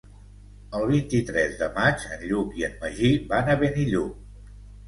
[0.77, 4.53] El vint-i-tres de maig en Lluc i en Magí van a Benillup.